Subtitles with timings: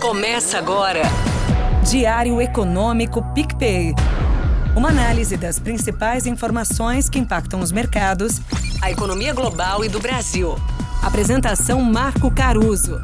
[0.00, 1.02] Começa agora.
[1.90, 3.92] Diário Econômico PicPay.
[4.76, 8.40] Uma análise das principais informações que impactam os mercados,
[8.80, 10.54] A economia global e do Brasil.
[11.02, 13.00] Apresentação Marco Caruso.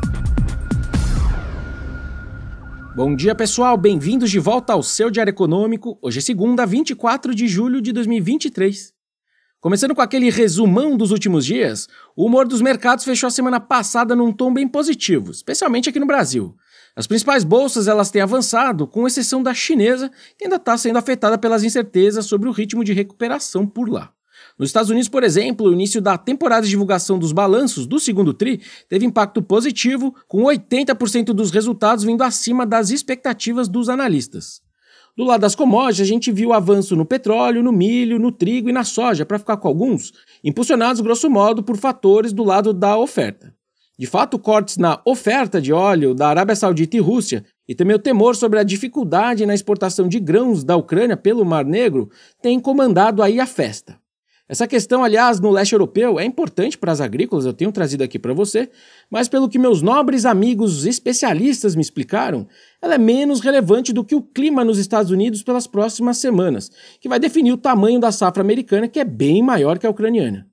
[2.94, 3.76] Bom dia, pessoal.
[3.76, 5.98] Bem-vindos de volta ao seu Diário Econômico.
[6.00, 8.94] Hoje é segunda, 24 de julho de 2023.
[9.60, 14.14] Começando com aquele resumão dos últimos dias, o humor dos mercados fechou a semana passada
[14.14, 16.54] num tom bem positivo, especialmente aqui no Brasil.
[16.96, 21.36] As principais bolsas elas têm avançado, com exceção da chinesa, que ainda está sendo afetada
[21.36, 24.12] pelas incertezas sobre o ritmo de recuperação por lá.
[24.58, 28.32] Nos Estados Unidos, por exemplo, o início da temporada de divulgação dos balanços do segundo
[28.32, 34.62] TRI teve impacto positivo, com 80% dos resultados vindo acima das expectativas dos analistas.
[35.16, 38.72] Do lado das commodities, a gente viu avanço no petróleo, no milho, no trigo e
[38.72, 43.54] na soja, para ficar com alguns, impulsionados grosso modo por fatores do lado da oferta.
[43.96, 47.98] De fato, cortes na oferta de óleo da Arábia Saudita e Rússia e também o
[47.98, 52.10] temor sobre a dificuldade na exportação de grãos da Ucrânia pelo Mar Negro
[52.42, 53.96] têm comandado aí a festa.
[54.46, 58.18] Essa questão, aliás, no leste europeu é importante para as agrícolas, eu tenho trazido aqui
[58.18, 58.68] para você,
[59.08, 62.46] mas pelo que meus nobres amigos especialistas me explicaram,
[62.82, 66.70] ela é menos relevante do que o clima nos Estados Unidos pelas próximas semanas,
[67.00, 70.46] que vai definir o tamanho da safra americana, que é bem maior que a ucraniana.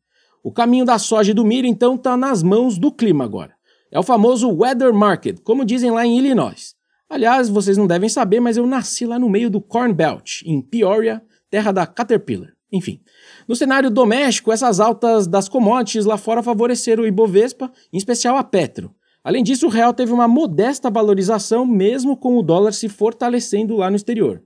[0.43, 3.53] O caminho da soja e do milho, então, está nas mãos do clima agora.
[3.91, 6.73] É o famoso weather market, como dizem lá em Illinois.
[7.09, 10.61] Aliás, vocês não devem saber, mas eu nasci lá no meio do Corn Belt, em
[10.61, 12.53] Peoria, terra da Caterpillar.
[12.71, 13.01] Enfim,
[13.47, 18.43] no cenário doméstico, essas altas das commodities lá fora favoreceram o Ibovespa, em especial a
[18.43, 18.95] Petro.
[19.21, 23.89] Além disso, o real teve uma modesta valorização, mesmo com o dólar se fortalecendo lá
[23.89, 24.41] no exterior.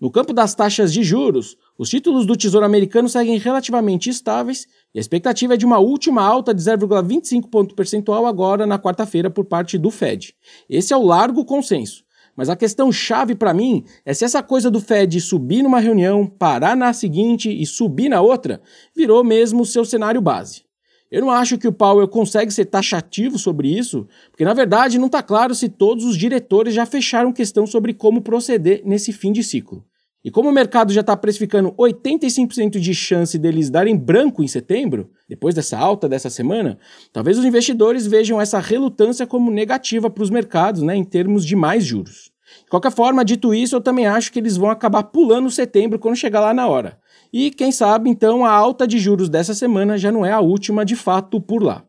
[0.00, 4.98] No campo das taxas de juros, os títulos do Tesouro Americano seguem relativamente estáveis e
[4.98, 9.44] a expectativa é de uma última alta de 0,25 ponto percentual agora na quarta-feira por
[9.44, 10.34] parte do Fed.
[10.68, 12.04] Esse é o largo consenso.
[12.34, 16.24] Mas a questão chave para mim é se essa coisa do Fed subir numa reunião,
[16.24, 18.62] parar na seguinte e subir na outra,
[18.94, 20.62] virou mesmo seu cenário base.
[21.10, 25.06] Eu não acho que o Powell consegue ser taxativo sobre isso, porque na verdade não
[25.06, 29.42] está claro se todos os diretores já fecharam questão sobre como proceder nesse fim de
[29.42, 29.84] ciclo.
[30.28, 35.08] E como o mercado já está precificando 85% de chance deles darem branco em setembro,
[35.26, 36.78] depois dessa alta dessa semana,
[37.14, 41.56] talvez os investidores vejam essa relutância como negativa para os mercados, né, em termos de
[41.56, 42.30] mais juros.
[42.62, 46.16] De qualquer forma, dito isso, eu também acho que eles vão acabar pulando setembro quando
[46.16, 46.98] chegar lá na hora.
[47.32, 50.84] E quem sabe, então, a alta de juros dessa semana já não é a última
[50.84, 51.84] de fato por lá.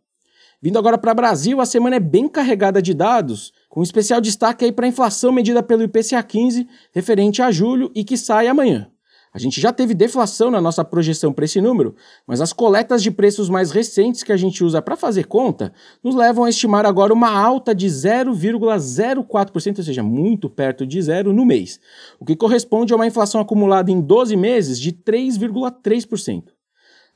[0.61, 4.65] Vindo agora para o Brasil, a semana é bem carregada de dados, com especial destaque
[4.65, 8.91] aí para a inflação medida pelo IPCA 15, referente a julho e que sai amanhã.
[9.33, 11.95] A gente já teve deflação na nossa projeção para esse número,
[12.27, 15.71] mas as coletas de preços mais recentes que a gente usa para fazer conta
[16.03, 21.31] nos levam a estimar agora uma alta de 0,04%, ou seja, muito perto de zero
[21.31, 21.79] no mês,
[22.19, 26.43] o que corresponde a uma inflação acumulada em 12 meses de 3,3%.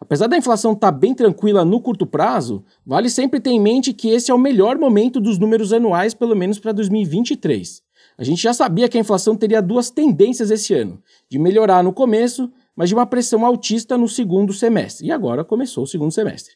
[0.04, 3.94] Apesar da inflação estar tá bem tranquila no curto prazo, vale sempre ter em mente
[3.94, 7.82] que esse é o melhor momento dos números anuais, pelo menos para 2023.
[8.18, 11.94] A gente já sabia que a inflação teria duas tendências esse ano: de melhorar no
[11.94, 15.08] começo, mas de uma pressão altista no segundo semestre.
[15.08, 16.56] E agora começou o segundo semestre.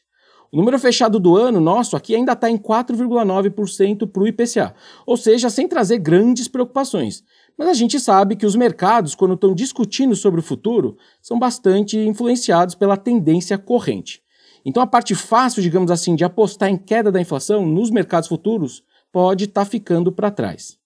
[0.52, 4.74] O número fechado do ano nosso aqui ainda está em 4,9% para o IPCA,
[5.06, 7.24] ou seja, sem trazer grandes preocupações.
[7.58, 11.98] Mas a gente sabe que os mercados, quando estão discutindo sobre o futuro, são bastante
[11.98, 14.22] influenciados pela tendência corrente.
[14.64, 18.84] Então a parte fácil, digamos assim, de apostar em queda da inflação nos mercados futuros
[19.10, 20.78] pode estar tá ficando para trás.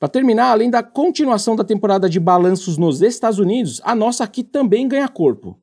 [0.00, 4.42] Para terminar, além da continuação da temporada de balanços nos Estados Unidos, a nossa aqui
[4.42, 5.58] também ganha corpo.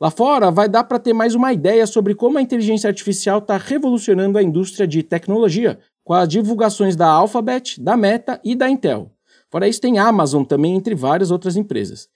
[0.00, 3.56] Lá fora, vai dar para ter mais uma ideia sobre como a inteligência artificial está
[3.56, 9.15] revolucionando a indústria de tecnologia, com as divulgações da Alphabet, da Meta e da Intel.
[9.56, 12.10] Fora isso, tem Amazon também, entre várias outras empresas.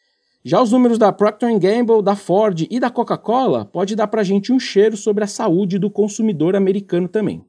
[0.45, 4.25] Já os números da Procter Gamble, da Ford e da Coca-Cola pode dar para a
[4.25, 7.43] gente um cheiro sobre a saúde do consumidor americano também.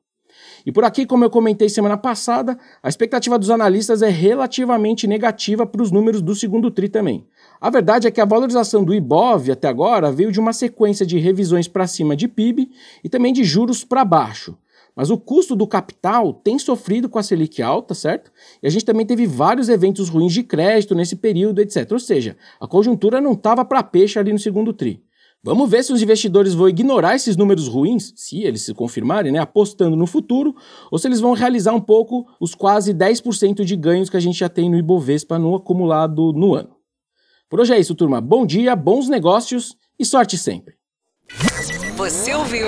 [0.65, 5.65] E por aqui, como eu comentei semana passada, a expectativa dos analistas é relativamente negativa
[5.65, 7.27] para os números do segundo TRI também.
[7.59, 11.19] A verdade é que a valorização do IBOV até agora veio de uma sequência de
[11.19, 12.71] revisões para cima de PIB
[13.03, 14.57] e também de juros para baixo.
[14.95, 18.31] Mas o custo do capital tem sofrido com a Selic alta, certo?
[18.61, 21.89] E a gente também teve vários eventos ruins de crédito nesse período, etc.
[21.91, 25.03] Ou seja, a conjuntura não estava para peixe ali no segundo TRI.
[25.43, 29.39] Vamos ver se os investidores vão ignorar esses números ruins, se eles se confirmarem, né,
[29.39, 30.55] apostando no futuro,
[30.91, 34.37] ou se eles vão realizar um pouco os quase 10% de ganhos que a gente
[34.37, 36.75] já tem no Ibovespa no acumulado no ano.
[37.49, 38.21] Por hoje é isso, turma.
[38.21, 40.75] Bom dia, bons negócios e sorte sempre.
[41.97, 42.67] Você ouviu?